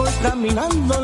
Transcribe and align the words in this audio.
voy 0.00 0.10
caminando 0.22 0.99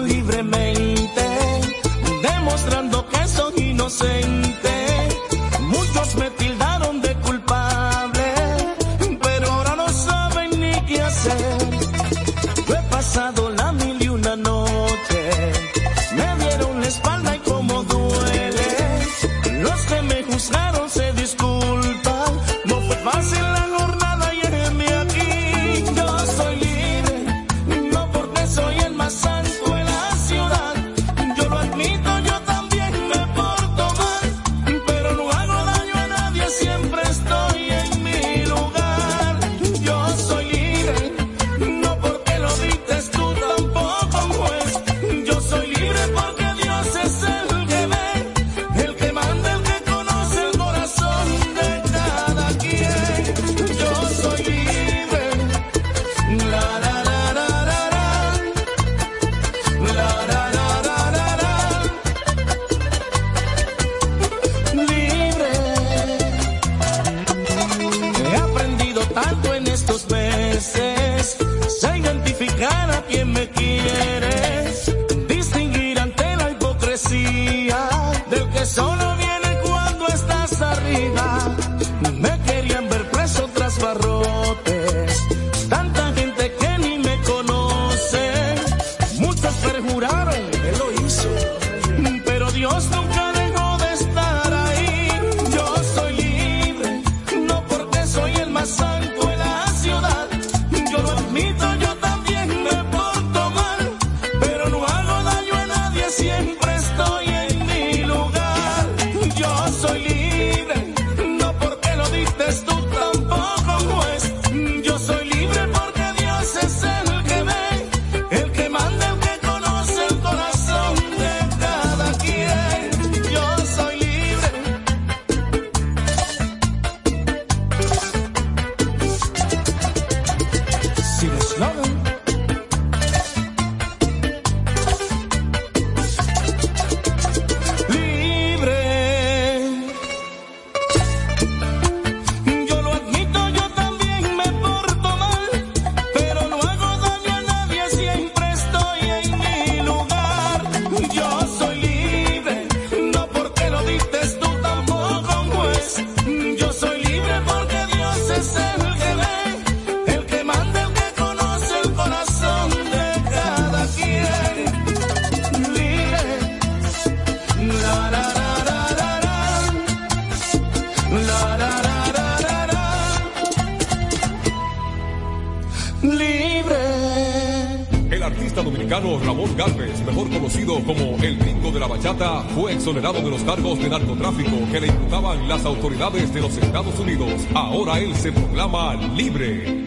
Ahora 187.57 187.99
él 187.99 188.15
se 188.15 188.31
proclama 188.33 188.95
libre. 189.17 189.86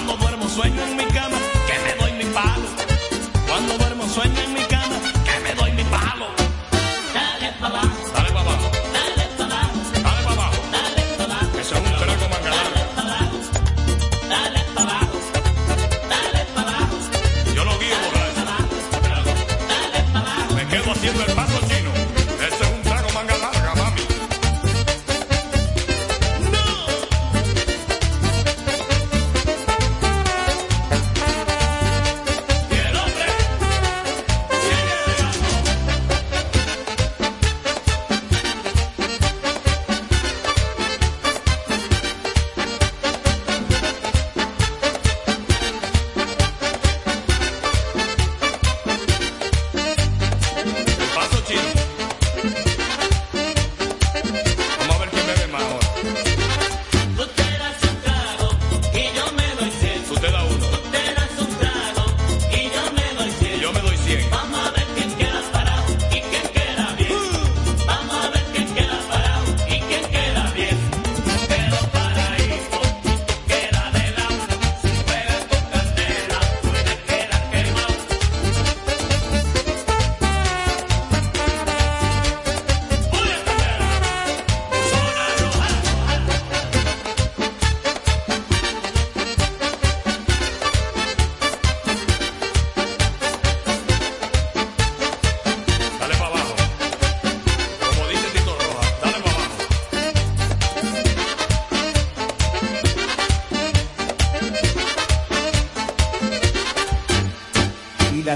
Cuando 0.00 0.16
duermo 0.16 0.48
sueño 0.48 0.82
en 0.82 0.96
mi 0.96 1.04
cama, 1.12 1.36
que 1.66 1.78
me 1.84 1.94
doy 2.00 2.24
mi 2.24 2.24
palo. 2.32 2.66
Cuando 3.46 3.76
duermo 3.76 4.08
sueño 4.08 4.40
en 4.40 4.54
mi 4.54 4.60
cama, 4.60 4.69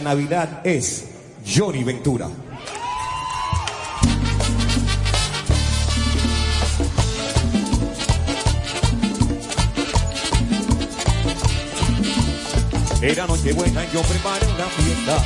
Navidad 0.05 0.61
es 0.65 1.07
Johnny 1.47 1.83
Ventura. 1.83 2.29
Era 13.01 13.27
noche 13.27 13.55
buena 13.55 13.83
y 13.83 13.91
yo 13.95 14.03
preparé 14.03 14.47
una 14.47 14.67
fiesta. 14.67 15.25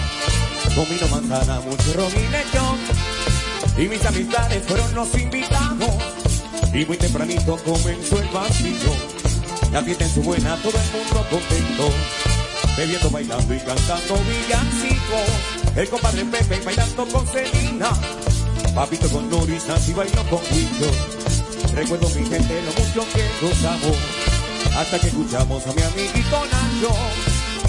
Con 0.76 0.88
vino, 0.88 1.08
manzana, 1.08 1.60
mucho 1.60 1.92
ron 1.94 2.12
y. 3.76 3.82
Y 3.82 3.88
mis 3.88 4.06
amistades 4.06 4.62
fueron 4.62 4.94
los 4.94 5.12
invitados. 5.18 5.90
Y 6.72 6.84
muy 6.86 6.96
tempranito 6.96 7.56
comenzó 7.64 8.20
el 8.20 8.28
vacío. 8.28 8.92
La 9.72 9.82
fiesta 9.82 10.04
en 10.04 10.10
su 10.10 10.22
buena, 10.22 10.54
todo 10.62 10.78
el 10.78 10.90
mundo 10.92 11.26
contento. 11.28 12.27
Bebiendo, 12.78 13.10
bailando 13.10 13.52
y 13.52 13.58
cantando 13.58 14.14
villancicos. 14.18 15.74
El 15.74 15.88
compadre 15.88 16.24
Pepe 16.26 16.60
bailando 16.64 17.08
con 17.08 17.26
Celina. 17.26 17.90
Papito 18.72 19.08
con 19.08 19.28
Norisa 19.28 19.76
y 19.88 19.92
bailó 19.92 20.22
con 20.30 20.40
Guillo. 20.48 20.88
Recuerdo 21.74 22.08
mi 22.10 22.24
gente 22.24 22.62
lo 22.62 22.70
mucho 22.80 23.04
que 23.12 23.28
gozamos. 23.42 23.96
Hasta 24.76 25.00
que 25.00 25.08
escuchamos 25.08 25.66
a 25.66 25.72
mi 25.72 25.82
amiguito 25.82 26.44
Nacho. 26.52 26.94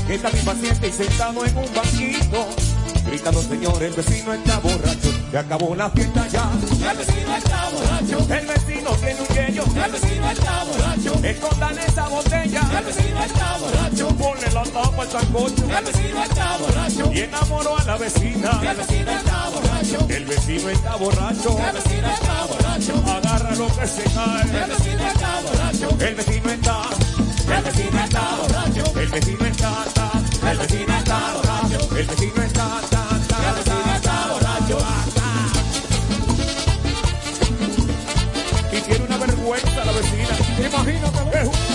Que 0.05 0.13
está 0.13 0.29
bien 0.29 0.45
paciente 0.45 0.87
y 0.87 0.91
sentado 0.91 1.43
en 1.43 1.57
un 1.57 1.73
banquito. 1.73 2.68
Gritando, 3.09 3.41
señor, 3.41 3.81
el 3.81 3.93
vecino 3.93 4.33
está 4.33 4.59
borracho. 4.59 5.09
Se 5.31 5.37
acabó 5.37 5.75
la 5.75 5.89
fiesta 5.89 6.27
ya. 6.27 6.49
El 6.91 6.97
vecino 6.97 7.35
está 7.35 7.69
borracho, 7.69 8.33
El 8.33 8.47
vecino 8.47 8.89
tiene 9.01 9.21
un 9.21 9.27
yello. 9.35 9.63
el 9.85 9.91
vecino 9.91 10.31
está 10.31 10.63
borracho, 10.63 11.25
Escondan 11.25 11.77
esa 11.79 12.07
botella. 12.07 12.61
el 12.77 12.85
vecino 12.85 13.23
está 13.23 13.57
borracho, 13.57 14.07
Ponle 14.15 14.51
la 14.51 14.63
tapa 14.63 15.01
al 15.03 15.09
sancocho. 15.09 15.63
el 15.77 15.85
vecino 15.85 16.23
está 16.23 16.57
borracho, 16.57 17.11
Y 17.13 17.19
enamoró 17.21 17.77
a 17.79 17.83
la 17.83 17.97
vecina. 17.97 18.61
el 18.69 18.77
vecino 18.77 19.11
está 19.11 19.49
borracho, 19.49 20.07
El 20.09 20.25
vecino 20.25 20.69
está 20.69 20.95
borracho. 20.95 21.57
el 21.67 21.73
vecino 21.73 22.07
está 22.13 22.45
borracho, 22.45 22.93
Agarra 23.11 23.55
lo 23.55 23.67
que 23.75 23.87
se 23.87 24.03
cae. 24.03 24.63
el 24.63 24.69
vecino 24.69 25.07
está 25.07 25.41
borracho, 25.41 25.89
El 25.99 26.15
vecino 26.15 26.49
está. 26.51 26.81
el 27.57 27.63
vecino 27.63 27.99
está 28.03 28.21
borracho, 28.39 28.99
El 28.99 29.09
vecino 29.09 29.45
está. 29.45 29.73
el 30.51 30.57
vecino 30.59 30.97
está 30.97 31.19
borracho, 31.33 31.97
El 31.97 32.07
vecino 32.07 32.43
está. 32.43 32.79
el 32.81 32.98
vergüenza 39.49 39.83
la 39.85 39.91
vecina. 39.91 40.67
Imagínate. 40.67 41.68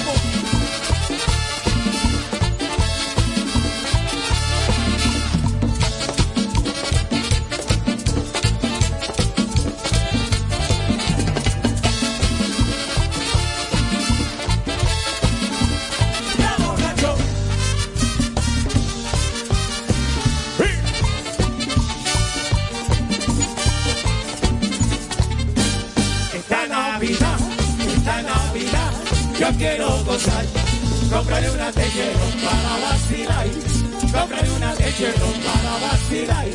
Para 35.13 35.79
vacilar. 35.79 36.47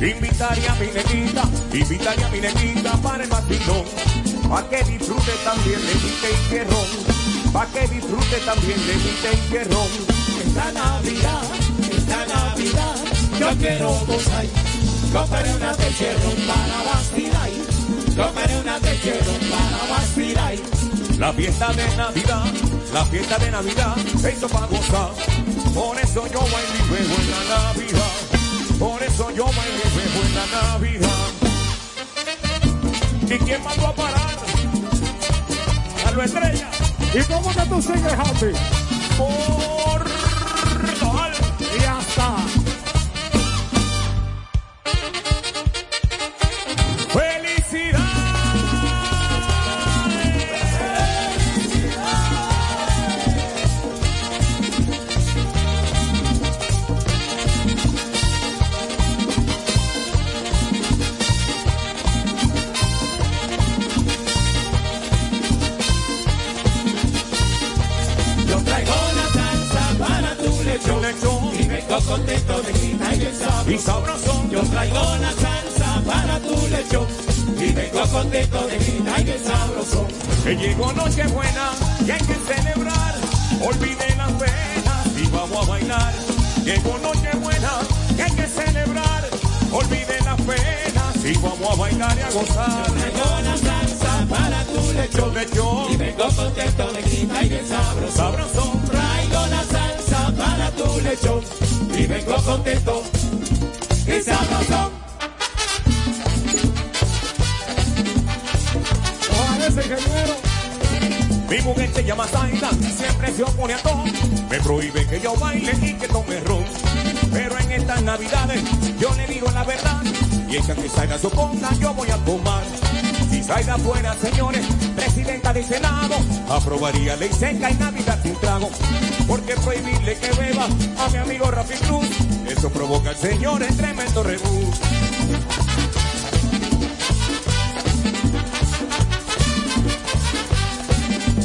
Invitaré 0.00 0.68
a 0.68 0.74
mi 0.74 0.86
negrita, 0.86 1.44
invitaré 1.72 2.24
a 2.24 2.28
mi 2.28 2.40
negrita 2.40 2.92
para 3.02 3.24
el 3.24 3.30
vacilón, 3.30 3.84
pa' 4.48 4.68
que 4.68 4.82
disfrute 4.84 5.32
también 5.44 5.80
de 5.80 5.94
mi 5.94 6.10
tequerrón, 6.22 7.52
pa' 7.52 7.66
que 7.66 7.86
disfrute 7.88 8.38
también 8.44 8.78
de 8.86 8.94
mi 8.94 9.12
tequerrón. 9.22 9.88
Esta 10.44 10.72
Navidad, 10.72 11.42
esta 11.90 12.26
Navidad, 12.26 12.96
yo 13.38 13.48
quiero 13.58 13.88
gozar. 14.06 14.46
Compraré 15.12 15.54
una 15.54 15.72
techero 15.74 16.30
para 16.48 16.82
vacilar. 16.90 17.50
Compraré 18.16 18.56
una 18.60 18.78
techero 18.80 19.32
para 19.50 19.98
vacilar. 19.98 20.54
La 21.18 21.32
fiesta 21.32 21.72
de 21.72 21.96
Navidad, 21.96 22.44
la 22.92 23.04
fiesta 23.04 23.38
de 23.38 23.50
Navidad, 23.50 23.96
hizo 24.34 24.48
para 24.48 24.66
gozar, 24.66 25.10
por 25.74 25.98
eso 25.98 26.26
yo 26.26 26.40
bailo 26.40 26.74
y 26.74 26.88
juego 26.88 27.14
en 27.20 27.30
la 27.30 27.44
Navidad, 27.56 28.12
por 28.78 29.02
eso 29.02 29.30
yo 29.30 29.44
bailo 29.44 29.82
y 29.84 29.90
juego 29.94 30.26
en 30.26 30.34
la 30.34 30.46
Navidad. 30.62 31.28
¿Y 33.24 33.38
quién 33.38 33.64
mandó 33.64 33.86
a 33.86 33.94
parar? 33.94 34.36
A 36.06 36.10
lo 36.10 36.22
estrella. 36.22 36.70
¿Y 37.14 37.22
cómo 37.32 37.50
que 37.54 37.62
tú 37.62 37.82
sigues, 37.82 38.12
Happy? 38.12 38.52
Por. 39.16 40.02
Y 41.60 41.80
ya 41.80 41.98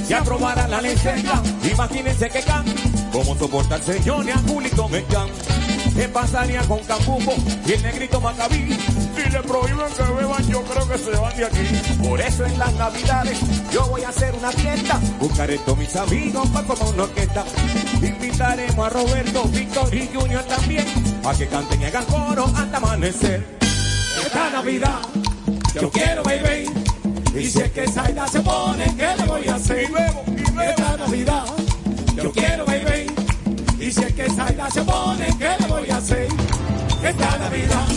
Si 0.08 0.14
aprobara 0.14 0.70
la 0.70 0.80
ley 0.80 0.96
seca, 0.96 1.44
imagínense 1.70 2.30
que 2.30 2.42
can, 2.42 2.64
cómo 3.12 3.36
soporta 3.36 3.76
el 3.76 3.84
señor 3.84 4.26
y 4.26 4.30
a 4.30 4.38
Julito 4.38 4.88
Mecán. 4.88 5.28
¿Qué 5.94 6.08
pasaría 6.08 6.62
con 6.62 6.80
Cambuco 6.86 7.34
y 7.66 7.74
el 7.74 7.84
negrito 7.84 8.22
Macabí? 8.22 8.70
Si 9.16 9.30
le 9.30 9.40
prohíben 9.42 9.92
que 9.98 10.04
beban, 10.04 10.48
yo 10.48 10.64
creo 10.64 10.88
que 10.88 10.98
se 10.98 11.10
van 11.12 11.36
de 11.36 11.46
aquí. 11.46 12.08
Por 12.08 12.22
eso 12.22 12.46
en 12.46 12.58
las 12.58 12.74
navidades 12.76 13.38
yo 13.70 13.86
voy 13.88 14.04
a 14.04 14.10
hacer 14.10 14.34
una 14.34 14.52
fiesta. 14.54 14.98
Buscaré 15.20 15.58
todos 15.58 15.78
mis 15.78 15.94
amigos 15.98 16.48
para 16.52 16.68
formar 16.68 16.94
una 16.94 17.04
orquesta. 17.04 17.44
Invitaremos 18.02 18.88
a 18.88 18.90
Roberto, 18.90 19.44
Víctor 19.50 19.94
y 19.94 20.10
Junior 20.14 20.44
también. 20.44 20.86
A 21.26 21.34
que 21.34 21.48
canten 21.48 21.82
y 21.82 21.86
hagan 21.86 22.06
coro 22.06 22.46
hasta 22.56 22.78
amanecer. 22.78 23.46
Esta 24.24 24.52
Navidad 24.52 25.00
yo 25.74 25.92
quiero 25.92 26.24
baby 26.24 26.87
y 27.40 27.50
si 27.50 27.62
es 27.62 27.72
que 27.72 27.88
Zaida 27.88 28.28
se 28.28 28.42
pone, 28.42 28.86
¿qué 28.98 29.16
le 29.18 29.26
voy 29.26 29.48
a 29.48 29.56
hacer? 29.56 29.84
Y 29.84 29.94
bebo, 29.94 30.24
y 30.28 30.52
bebo. 30.52 30.62
Esta 30.62 30.98
Navidad 30.98 31.46
yo 32.16 32.32
quiero 32.32 32.66
baby 32.66 33.06
y 33.80 33.92
si 33.92 34.04
es 34.04 34.14
que 34.14 34.30
Zaida 34.30 34.70
se 34.72 34.82
pone, 34.82 35.28
¿qué 35.38 35.56
le 35.60 35.68
voy 35.68 35.90
a 35.90 35.98
hacer? 35.98 36.28
Esta 37.04 37.38
Navidad 37.38 37.88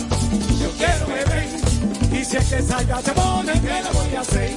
yo 0.59 0.71
quiero 0.77 1.07
baby 1.07 2.19
y 2.21 2.25
si 2.25 2.37
es 2.37 2.49
que 2.49 2.61
Zaida 2.61 3.01
se 3.01 3.11
pone, 3.13 3.53
¿qué 3.53 3.81
le 3.81 3.91
voy 3.91 4.15
a 4.15 4.21
hacer? 4.21 4.51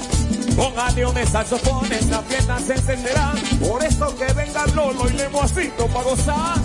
Con 0.56 0.78
aleones, 0.78 1.28
saxofones, 1.30 2.06
la 2.08 2.20
fiesta 2.20 2.58
se 2.58 2.74
encenderá. 2.74 3.32
Por 3.66 3.82
eso 3.82 4.16
que 4.16 4.32
venga 4.34 4.66
Lolo 4.74 5.08
y 5.08 5.14
Lemoacito 5.14 5.86
para 5.86 6.04
gozar. 6.04 6.58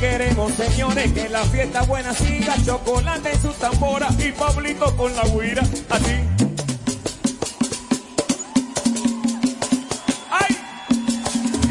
Queremos, 0.00 0.52
señores, 0.54 1.12
que 1.12 1.28
la 1.28 1.44
fiesta 1.44 1.82
buena 1.82 2.14
siga, 2.14 2.56
chocolate 2.64 3.32
en 3.32 3.42
su 3.42 3.52
tambora 3.52 4.08
y 4.18 4.32
Pablito 4.32 4.96
con 4.96 5.14
la 5.14 5.22
guira, 5.24 5.62
así. 5.90 6.16
¡Ay! 10.30 10.56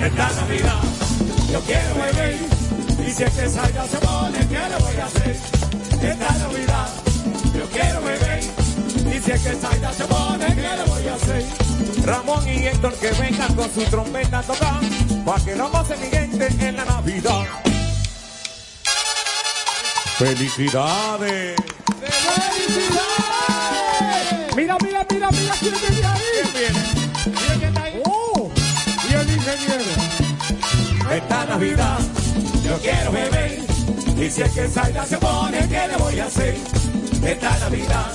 Esta 0.05 0.29
Navidad 0.31 0.81
yo 1.51 1.59
quiero 1.61 1.95
beber 1.95 2.37
y 3.07 3.11
si 3.11 3.23
es 3.23 3.33
que 3.33 3.49
Zaida 3.49 3.87
se 3.87 3.97
pone, 3.97 4.37
¿qué 4.47 4.59
le 4.59 4.77
voy 4.77 4.97
a 4.97 5.05
hacer? 5.05 5.37
Esta 6.01 6.37
Navidad 6.37 6.89
yo 7.55 7.65
quiero 7.71 8.01
beber 8.01 8.39
y 8.43 9.19
si 9.19 9.31
es 9.31 9.41
que 9.41 9.55
Zaida 9.55 9.91
se 9.91 10.05
pone, 10.05 10.45
¿qué 10.45 10.61
le 10.61 10.83
voy 10.85 11.07
a 11.07 11.15
hacer? 11.15 11.45
Ramón 12.05 12.47
y 12.47 12.67
Héctor 12.67 12.93
que 12.93 13.09
vengan 13.11 13.55
con 13.55 13.73
su 13.73 13.83
trompeta 13.85 14.39
a 14.39 14.43
tocar, 14.43 14.79
pa' 15.25 15.43
que 15.43 15.55
no 15.55 15.69
goce 15.69 15.97
mi 15.97 16.07
gente 16.07 16.47
en 16.59 16.75
la 16.75 16.85
Navidad. 16.85 17.68
¡Felicidades! 20.19 21.55
Mira, 24.53 24.75
mira, 24.83 25.05
mira, 25.09 25.31
mira 25.31 25.53
quién 25.61 25.73
viene 25.79 26.05
ahí. 26.05 26.21
¿Quién 26.33 27.61
viene? 27.61 28.01
Oh, 28.05 28.51
y 29.09 29.13
el 29.13 29.29
ingeniero. 29.29 29.85
Esta 31.09 31.45
Navidad 31.45 31.99
Yo 32.65 32.77
quiero 32.79 33.11
beber 33.13 33.59
y 34.17 34.29
si 34.29 34.41
es 34.41 34.51
que 34.51 34.67
Zaida 34.67 35.05
se 35.05 35.17
pone, 35.17 35.59
¿qué 35.69 35.87
le 35.87 35.95
voy 35.95 36.19
a 36.19 36.25
hacer? 36.25 36.57
Esta 37.23 37.57
Navidad 37.59 38.11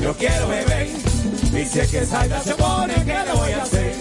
yo 0.00 0.14
quiero 0.14 0.48
beber 0.48 0.88
y 0.88 1.64
si 1.66 1.80
es 1.80 1.90
que 1.90 2.06
Zaida 2.06 2.42
se 2.42 2.54
pone, 2.54 2.94
¿qué 2.94 3.18
le 3.26 3.32
voy 3.34 3.52
a 3.52 3.62
hacer? 3.62 3.94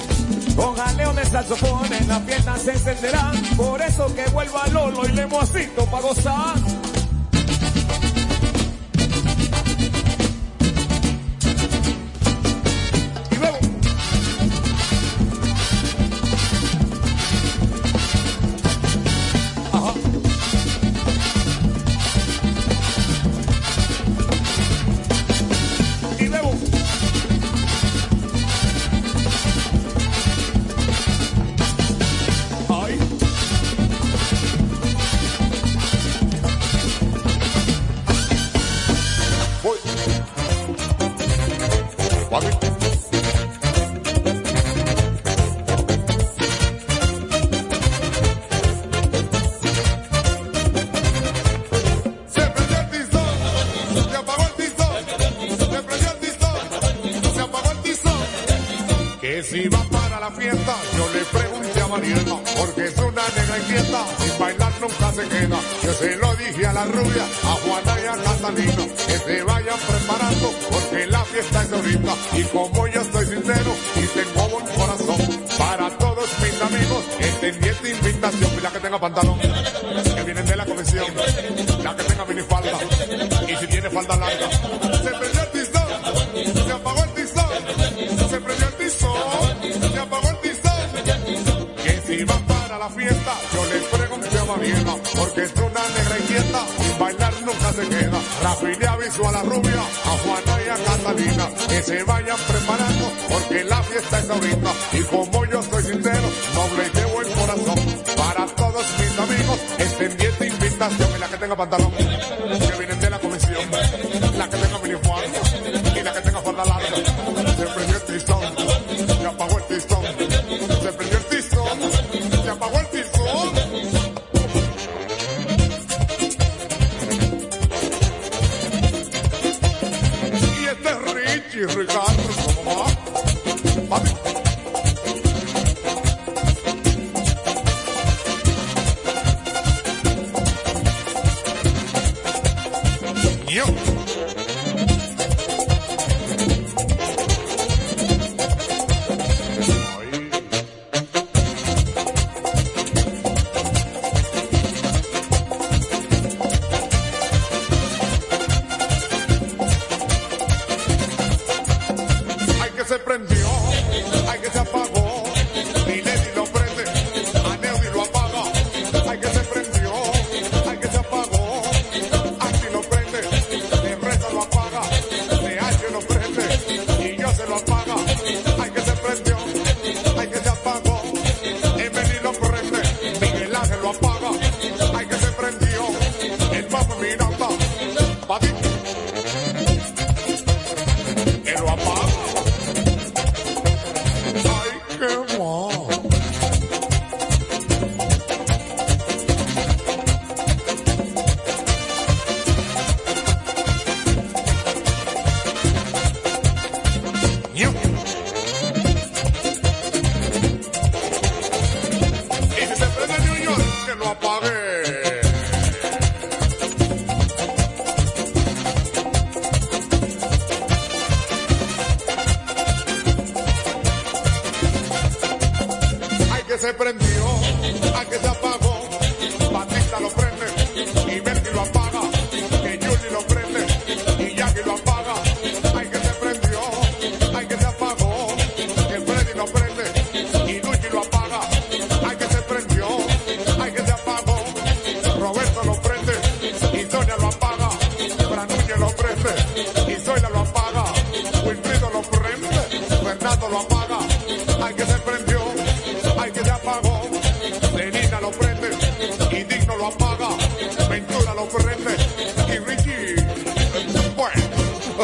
Con 0.56 0.80
aleones, 0.80 1.28
saxofones, 1.28 2.08
la 2.08 2.22
fiesta 2.22 2.58
se 2.58 2.72
encenderá. 2.72 3.32
Por 3.58 3.82
eso 3.82 4.14
que 4.16 4.26
vuelva 4.32 4.68
Lolo 4.70 5.06
y 5.08 5.12
Lemoacito 5.12 5.86
pa' 5.88 6.00
gozar. 6.00 6.93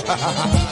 ha 0.10 0.16
ha 0.16 0.48
ha. 0.48 0.69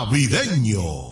Navideño. 0.00 1.10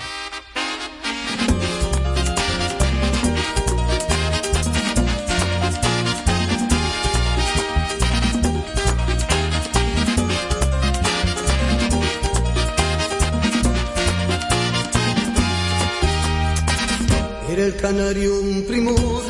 Era 17.51 17.65
el 17.67 17.77
canario 17.77 18.41
un 18.41 18.65
primor 18.67 19.23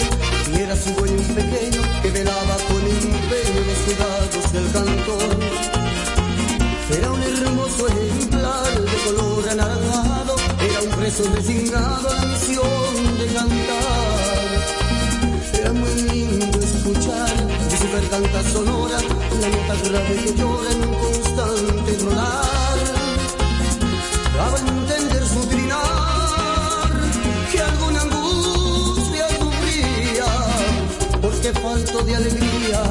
y 0.53 0.61
era 0.61 0.77
su 0.77 0.91
dueño 0.93 1.23
pequeño 1.35 1.83
que 2.03 2.11
velaba 2.11 2.57
con 2.69 2.83
empeño 2.97 3.61
los 3.67 3.79
cuidados 3.85 4.53
del 4.53 4.73
cantor. 4.73 5.39
Era 6.97 7.13
un 7.13 7.23
hermoso 7.23 7.89
preso 11.09 11.33
resignado 11.33 12.11
a 12.11 12.15
la 12.17 12.27
misión 12.27 13.19
de 13.19 13.27
cantar. 13.33 14.49
Era 15.55 15.73
muy 15.73 16.03
lindo 16.03 16.59
escuchar 16.59 17.47
de 17.71 17.77
su 17.79 17.91
garganta 17.93 18.43
sonora 18.51 18.99
la 19.41 19.49
nota 19.49 19.89
grave 19.89 20.15
que 20.23 20.35
llora 20.35 20.71
en 20.71 20.89
un 20.89 20.95
constante 20.95 21.99
rolar. 22.05 22.79
Daba 24.37 24.57
a 24.57 24.61
entender 24.61 25.27
su 25.27 25.47
trinar 25.47 26.91
que 27.53 27.61
alguna 27.61 28.03
angustia 28.03 29.27
sufría 29.39 30.27
porque 31.23 31.53
falto 31.55 32.03
de 32.03 32.17
alegría 32.17 32.83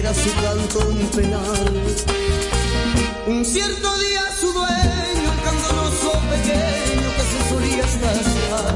era 0.00 0.14
su 0.14 0.30
canto 0.42 0.78
un 0.88 1.08
penal. 1.08 1.72
Un 3.26 3.44
cierto 3.44 3.98
día 3.98 4.22
su 4.40 4.48
candonoso 4.54 4.97
que 6.52 7.24
se 7.30 7.48
solía 7.48 7.84
escasear, 7.84 8.74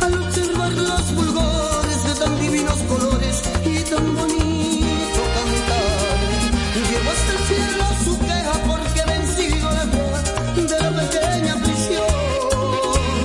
al 0.00 0.14
observar 0.18 0.72
los 0.72 1.02
fulgores 1.16 2.04
de 2.04 2.14
tan 2.14 2.40
divinos 2.40 2.78
colores 2.88 3.42
y 3.64 3.78
tan 3.90 4.14
bonito 4.16 5.20
cantar, 5.36 6.18
llevó 6.90 7.10
hasta 7.10 7.32
el 7.32 7.38
cielo 7.48 7.84
su 8.04 8.18
queja 8.18 8.54
porque 8.68 9.02
vencido 9.12 9.70
la 9.70 9.84
fe 9.92 10.62
de 10.62 10.78
la 10.80 10.90
pequeña 11.00 11.54
prisión. 11.56 13.24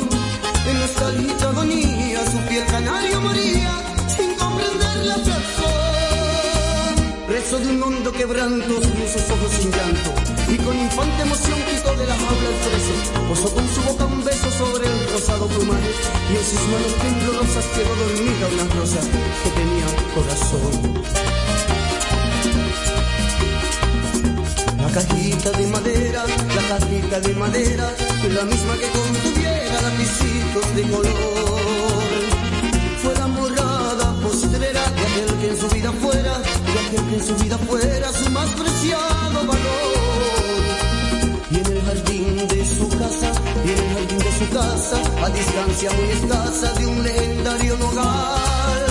En 0.69 0.79
nostalgia 0.79 1.49
agonía 1.49 2.19
su 2.31 2.37
fiel 2.47 2.65
canario 2.67 3.21
moría 3.21 3.73
sin 4.15 4.35
comprender 4.35 4.97
la 5.05 5.15
razón. 5.17 5.75
Preso 7.27 7.59
de 7.59 7.67
un 7.67 7.83
hondo 7.83 8.11
quebranto, 8.13 8.73
sus 8.81 9.29
ojos 9.31 9.51
sin 9.59 9.71
llanto 9.71 10.11
y 10.47 10.57
con 10.57 10.77
infante 10.77 11.21
emoción 11.23 11.64
preso. 12.15 12.93
Posó 13.27 13.53
con 13.53 13.67
su 13.67 13.81
boca 13.81 14.05
un 14.05 14.23
beso 14.23 14.49
sobre 14.51 14.87
el 14.87 15.09
rosado 15.11 15.47
plumaje 15.47 15.91
y 16.31 16.37
en 16.37 16.45
sus 16.45 16.61
manos 16.71 16.93
temblorosas 17.01 17.65
quedó 17.73 17.95
dormida 17.95 18.47
una 18.53 18.65
rosa 18.75 18.99
que 19.43 19.49
tenía 19.59 19.87
corazón. 20.15 20.73
La 24.77 24.91
cajita 24.91 25.51
de 25.51 25.67
madera, 25.67 26.25
la 26.55 26.63
cajita 26.69 27.19
de 27.19 27.33
madera, 27.35 27.95
la 28.33 28.43
misma 28.45 28.73
que 28.77 28.87
contuviera 28.89 29.81
lapicitos 29.81 30.75
de 30.75 30.83
color. 30.83 31.45
Fue 33.01 33.13
la 33.13 33.27
morada 33.27 34.13
postrera 34.21 34.83
de 34.91 35.01
aquel 35.01 35.37
que 35.41 35.47
en 35.49 35.57
su 35.59 35.67
vida 35.69 35.91
fuera, 35.91 36.39
de 36.39 36.79
aquel 36.87 37.09
que 37.09 37.15
en 37.15 37.25
su 37.27 37.35
vida 37.43 37.57
fuera 37.57 38.13
su 38.13 38.29
más 38.31 38.49
preciado 38.51 39.45
valor. 39.45 39.84
Y 41.55 41.57
en 41.57 41.77
el 41.77 41.81
jardín 41.85 42.47
de 42.49 42.65
su 42.65 42.89
casa, 42.89 43.31
y 43.63 43.69
en 43.69 43.77
el 43.77 43.93
jardín 43.93 44.17
de 44.19 44.31
su 44.39 44.49
casa, 44.53 45.01
a 45.23 45.29
distancia 45.29 45.89
muy 45.93 46.09
escasa 46.09 46.73
de 46.73 46.85
un 46.85 47.01
legendario 47.01 47.75
hogar, 47.75 48.84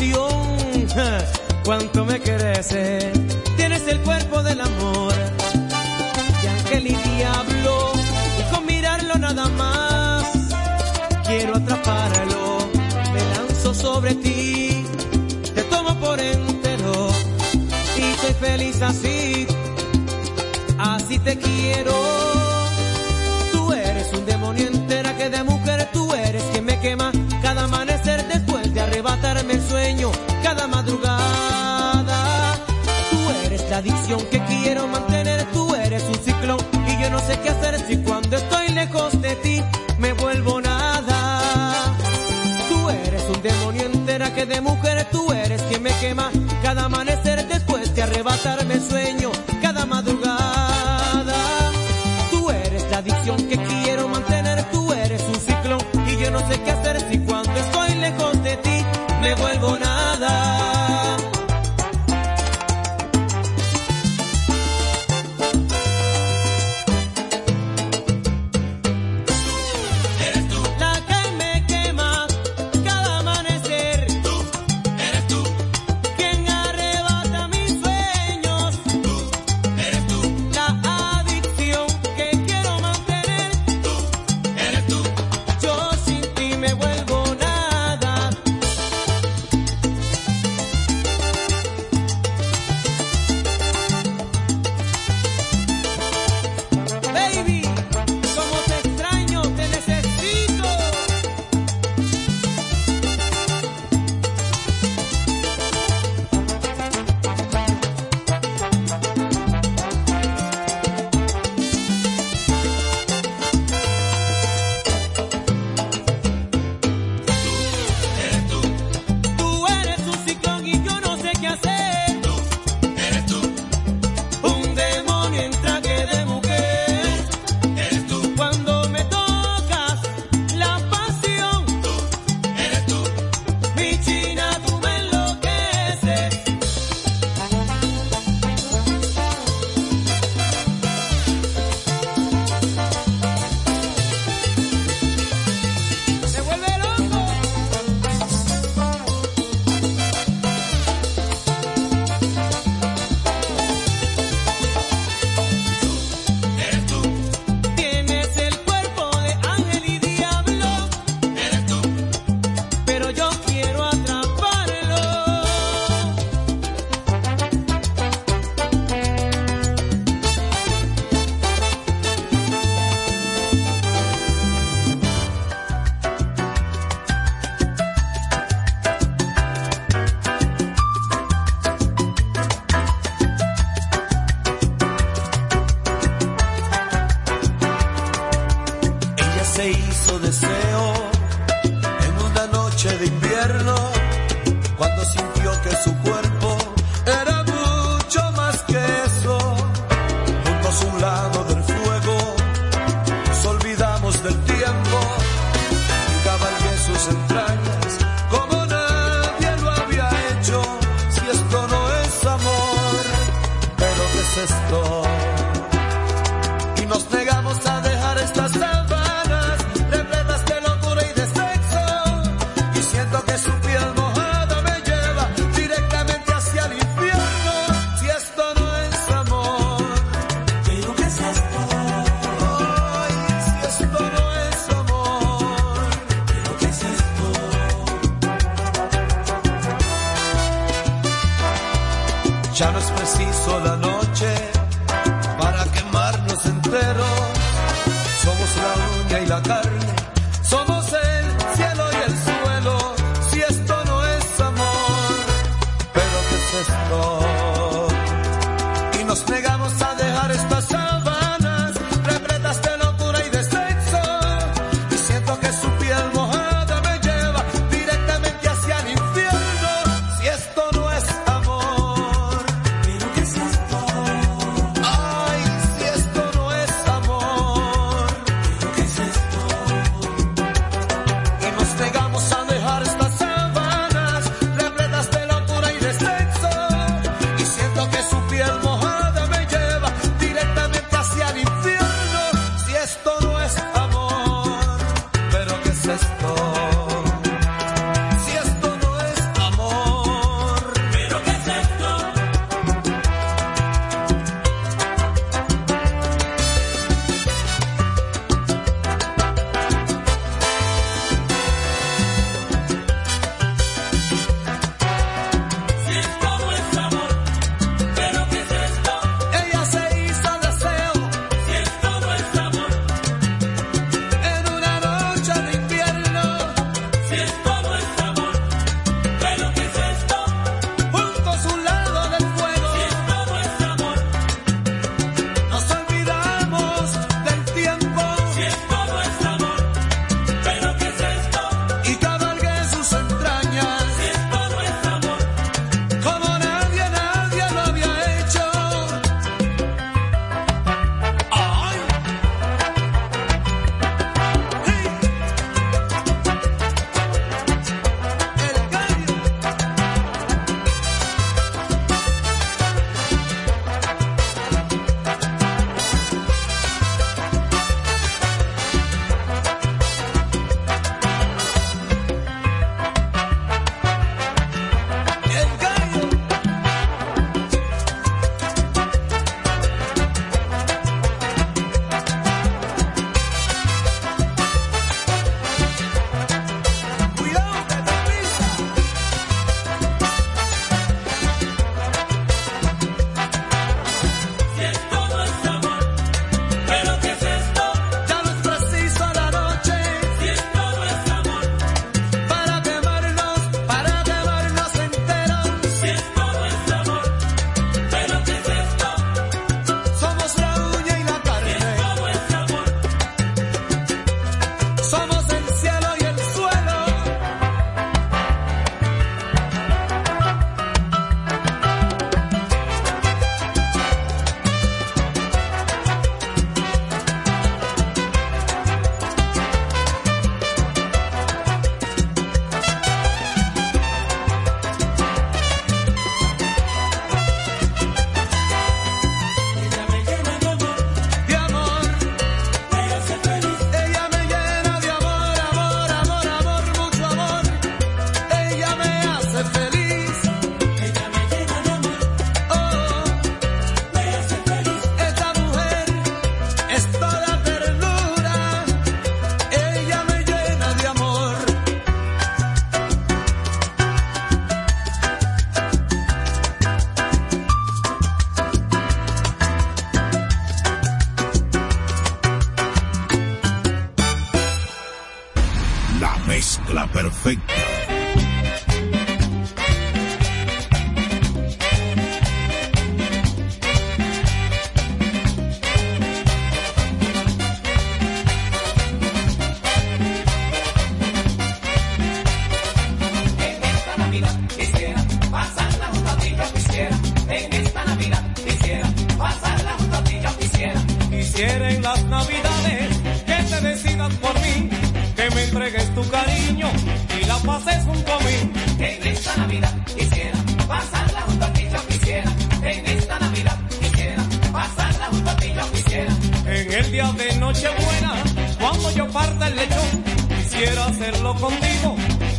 pasión, 0.00 0.86
cuánto 1.64 2.04
me 2.04 2.20
querés. 2.20 2.68
Tienes 3.56 3.86
el 3.86 4.00
cuerpo 4.00 4.42
del 4.42 4.60
amor, 4.60 5.14
y 6.42 6.46
ángel 6.46 6.86
y 6.86 6.94
diablo, 6.94 7.92
y 8.38 8.54
con 8.54 8.66
mirarlo 8.66 9.14
nada 9.16 9.48
más, 9.48 10.24
quiero 11.26 11.56
atraparlo, 11.56 12.58
me 13.12 13.20
lanzo 13.36 13.74
sobre 13.74 14.14
ti, 14.14 14.84
te 15.54 15.62
tomo 15.64 15.94
por 16.00 16.18
entero, 16.18 17.10
y 17.96 18.20
soy 18.20 18.34
feliz 18.34 18.80
así, 18.82 19.46
así 20.78 21.18
te 21.18 21.38
quiero. 21.38 22.49
adicción 33.80 34.20
que 34.30 34.38
quiero 34.44 34.86
mantener, 34.88 35.42
tú 35.52 35.74
eres 35.74 36.02
un 36.04 36.14
ciclón 36.16 36.58
y 36.86 37.02
yo 37.02 37.08
no 37.08 37.18
sé 37.20 37.40
qué 37.40 37.48
hacer 37.48 37.80
si 37.88 37.96
cuando 37.96 38.36
estoy 38.36 38.68
lejos 38.68 39.20
de 39.22 39.34
ti 39.36 39.62
me 39.98 40.12
vuelvo 40.12 40.60
nada. 40.60 41.40
Tú 42.68 42.90
eres 42.90 43.22
un 43.34 43.40
demonio 43.40 43.84
entera 43.86 44.34
que 44.34 44.44
de 44.44 44.60
mujer 44.60 45.08
tú 45.10 45.32
eres 45.32 45.62
quien 45.62 45.82
me 45.82 45.92
quema 45.98 46.30
cada 46.62 46.84
amanecer 46.84 47.48
después 47.48 47.94
de 47.94 48.02
arrebatarme 48.02 48.74
el 48.74 48.82
sueño 48.86 49.30
cada 49.62 49.86
madrugada. 49.86 51.38
Tú 52.30 52.50
eres 52.50 52.84
la 52.90 52.98
adicción 52.98 53.38
que 53.48 53.56
quiero 53.56 54.08
mantener, 54.08 54.62
tú 54.70 54.92
eres 54.92 55.22
un 55.22 55.40
ciclón 55.40 55.80
y 56.06 56.22
yo 56.22 56.30
no 56.30 56.40
sé 56.40 56.60
qué 56.62 56.70
hacer 56.70 57.00
si 57.10 57.18
cuando 57.20 57.54
estoy 57.54 57.94
lejos 57.94 58.42
de 58.42 58.56
ti 58.58 58.84
me 59.22 59.34
vuelvo 59.36 59.78
nada. 59.78 60.59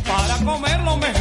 Para 0.06 0.36
comerlo 0.44 0.96
mejor. 0.96 1.11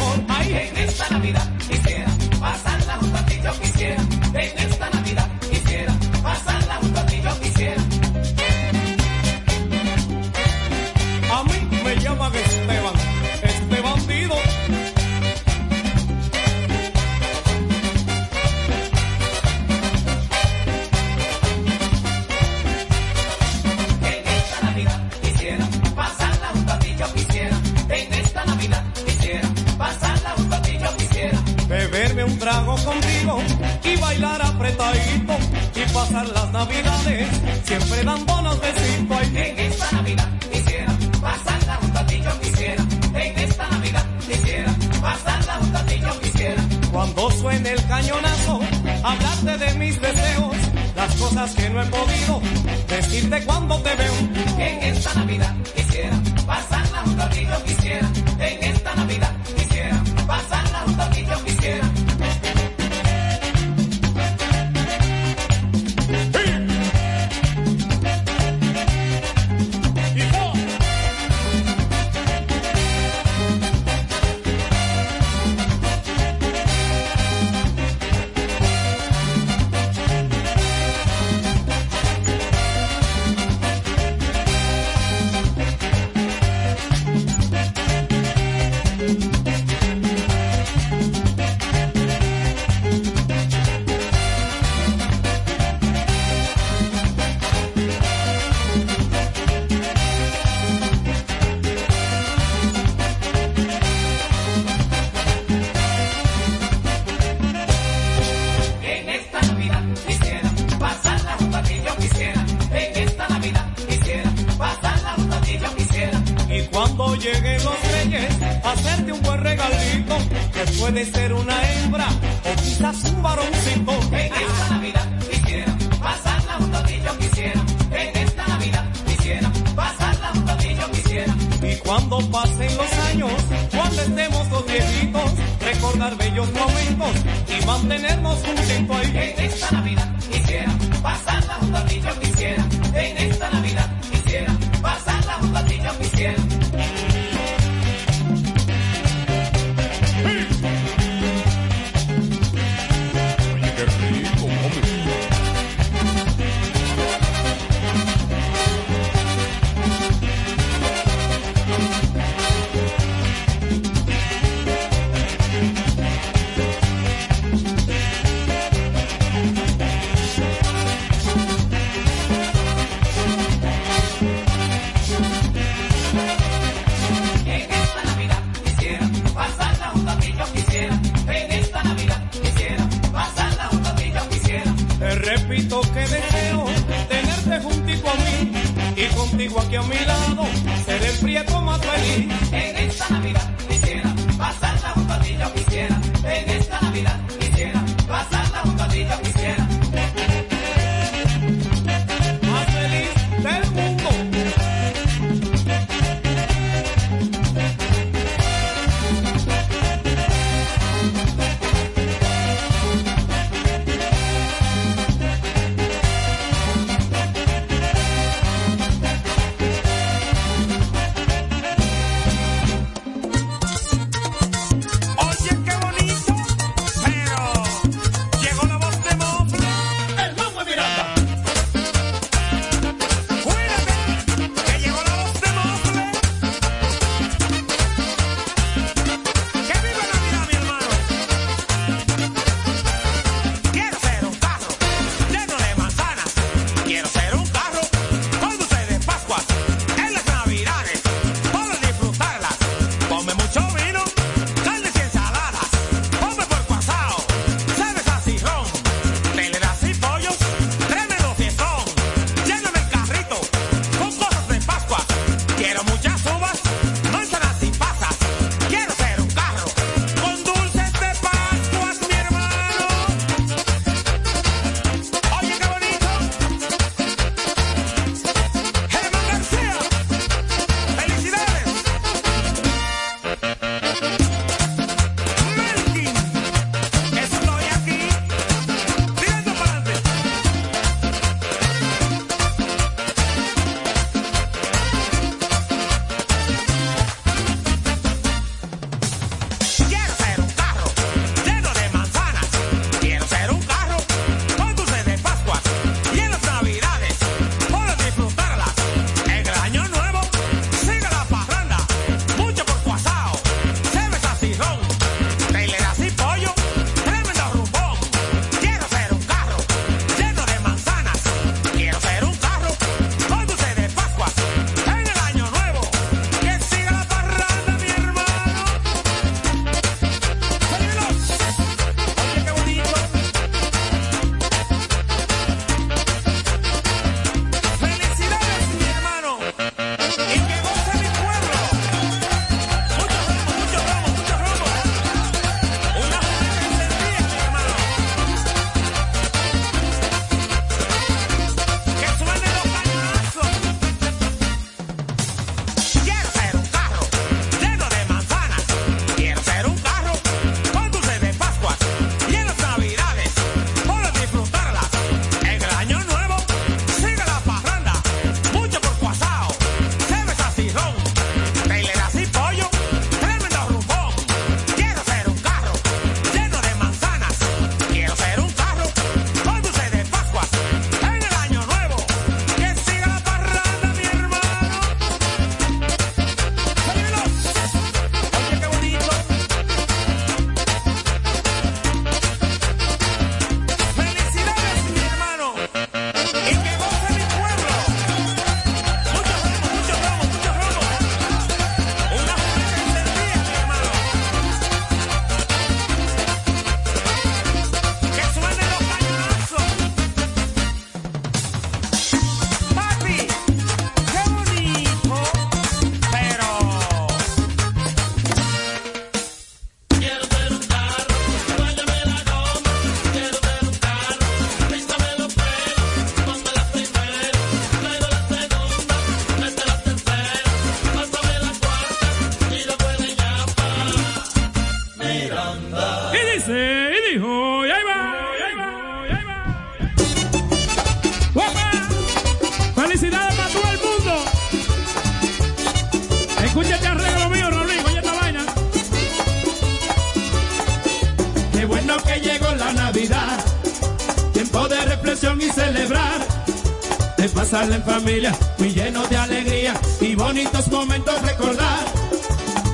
pasarla 457.51 457.75
en 457.75 457.83
familia, 457.83 458.33
muy 458.59 458.69
lleno 458.69 459.05
de 459.07 459.17
alegría 459.17 459.73
y 459.99 460.15
bonitos 460.15 460.69
momentos 460.69 461.21
recordar. 461.21 461.83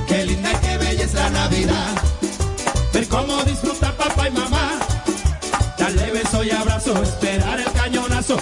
Qué 0.06 0.24
linda 0.24 0.52
y 0.52 0.66
qué 0.66 0.78
bella 0.78 1.04
es 1.04 1.14
la 1.14 1.30
Navidad, 1.30 1.94
ver 2.92 3.08
cómo 3.08 3.42
disfruta 3.42 3.92
papá 3.96 4.28
y 4.28 4.30
mamá, 4.30 4.78
darle 5.76 6.12
beso 6.12 6.44
y 6.44 6.50
abrazo, 6.50 7.02
esperar 7.02 7.58
el 7.58 7.72
cañonazo 7.72 8.36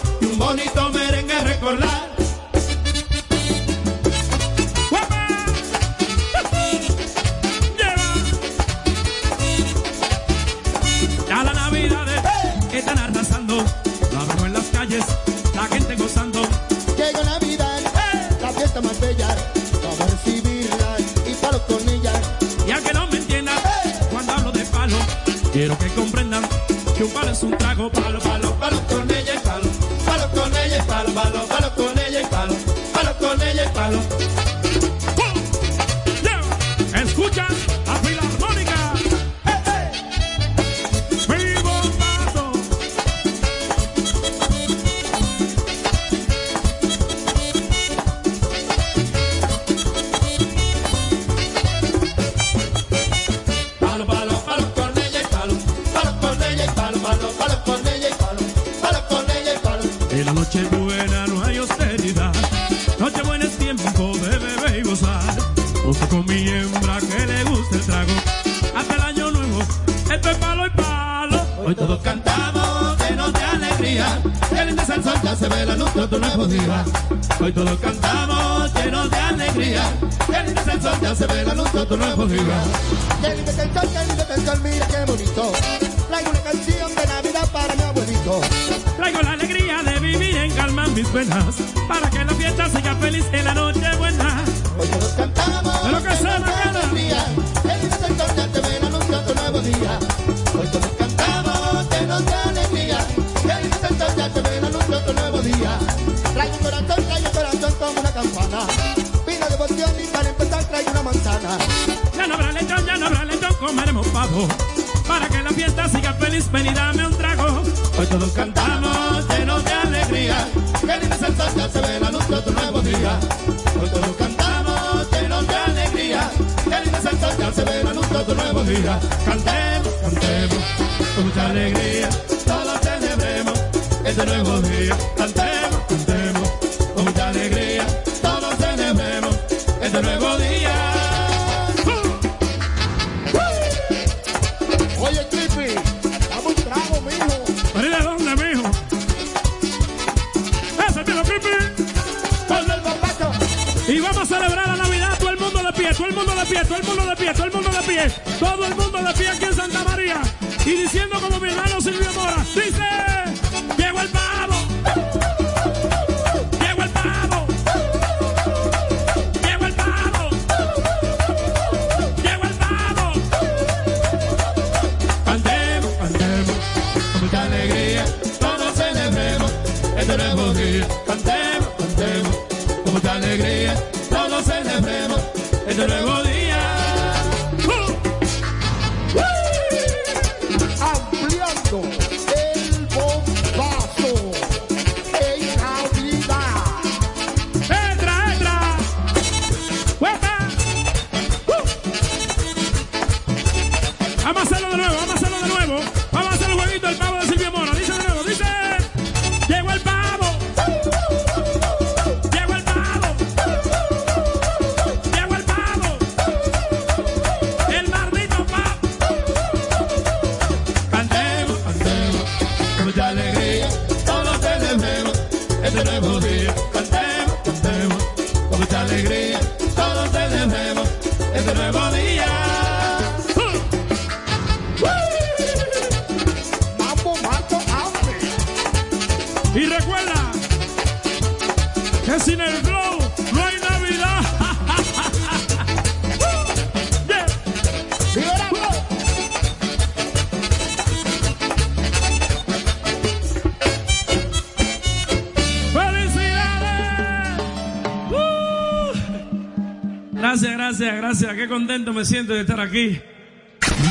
me 261.97 262.05
siento 262.05 262.35
de 262.35 262.43
estar 262.43 262.61
aquí. 262.61 263.01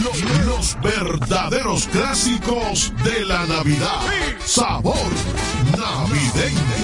Los, 0.04 0.46
los 0.46 0.78
verdaderos 0.80 1.88
clásicos 1.88 2.94
de 3.04 3.26
la 3.26 3.48
Navidad. 3.48 4.00
Sabor 4.46 4.96
navideño. 5.76 6.75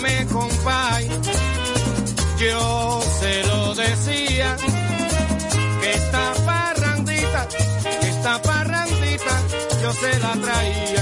Compay, 0.00 1.10
yo 2.38 3.02
se 3.20 3.42
lo 3.46 3.74
decía, 3.74 4.56
que 5.82 5.90
esta 5.92 6.32
parrandita, 6.46 7.48
esta 8.00 8.40
parrandita, 8.40 9.42
yo 9.82 9.92
se 9.92 10.18
la 10.20 10.32
traía. 10.36 10.99